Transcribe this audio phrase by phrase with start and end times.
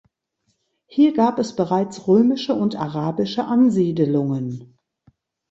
[0.87, 4.75] Hier gab es bereits römische und arabische Ansiedelungen.